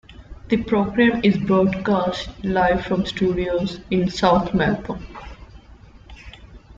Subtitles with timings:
[0.49, 5.05] The programme is broadcast live from studios in Southampton.